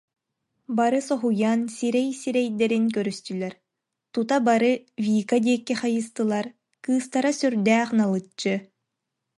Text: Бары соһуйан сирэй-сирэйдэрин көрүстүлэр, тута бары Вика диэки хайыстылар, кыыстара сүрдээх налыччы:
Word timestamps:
Бары 0.77 0.99
соһуйан 1.07 1.59
сирэй-сирэйдэрин 1.75 2.85
көрүстүлэр, 2.95 3.53
тута 4.13 4.35
бары 4.47 4.71
Вика 5.05 5.37
диэки 5.45 5.73
хайыстылар, 5.81 6.45
кыыстара 6.83 7.31
сүрдээх 7.39 7.89
налыччы: 7.99 8.53